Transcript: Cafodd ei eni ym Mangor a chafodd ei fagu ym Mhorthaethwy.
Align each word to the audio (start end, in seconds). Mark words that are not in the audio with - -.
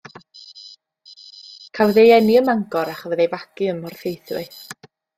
Cafodd 1.75 2.01
ei 2.05 2.11
eni 2.17 2.39
ym 2.41 2.49
Mangor 2.51 2.93
a 2.95 2.99
chafodd 3.03 3.23
ei 3.29 3.33
fagu 3.37 3.65
ym 3.75 3.81
Mhorthaethwy. 3.87 4.47